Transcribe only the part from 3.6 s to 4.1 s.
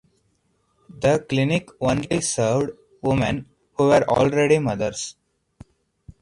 who were